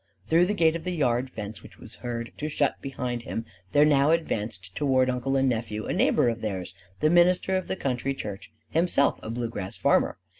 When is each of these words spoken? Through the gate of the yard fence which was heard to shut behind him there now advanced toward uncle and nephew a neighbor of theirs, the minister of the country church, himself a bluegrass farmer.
Through 0.25 0.47
the 0.47 0.55
gate 0.55 0.75
of 0.75 0.83
the 0.83 0.95
yard 0.95 1.29
fence 1.29 1.61
which 1.61 1.77
was 1.77 1.97
heard 1.97 2.31
to 2.37 2.49
shut 2.49 2.81
behind 2.81 3.21
him 3.21 3.45
there 3.71 3.85
now 3.85 4.09
advanced 4.09 4.73
toward 4.73 5.11
uncle 5.11 5.35
and 5.37 5.47
nephew 5.47 5.85
a 5.85 5.93
neighbor 5.93 6.27
of 6.27 6.41
theirs, 6.41 6.73
the 7.01 7.09
minister 7.11 7.55
of 7.55 7.67
the 7.67 7.75
country 7.75 8.15
church, 8.15 8.51
himself 8.71 9.19
a 9.21 9.29
bluegrass 9.29 9.77
farmer. 9.77 10.17